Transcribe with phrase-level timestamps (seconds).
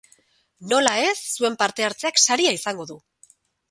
[0.71, 3.03] Nola ez, zuen parte hartzeak saria izango du.